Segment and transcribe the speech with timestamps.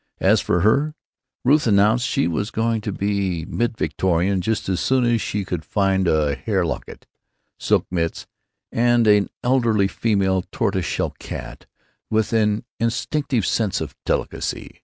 [0.19, 0.95] As for her,
[1.45, 5.63] Ruth announced, she was going to be mid Victorian just as soon as she could
[5.63, 7.05] find a hair locket,
[7.59, 8.25] silk mitts,
[8.71, 11.67] and an elderly female tortoise shell cat
[12.09, 14.79] with an instinctive sense of delicacy.